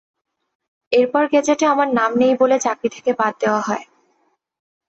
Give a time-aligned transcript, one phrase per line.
[0.91, 3.83] এরপর গেজেটে আমার নাম নেই বলে চাকরি থেকে বাদ দেওয়া হয়।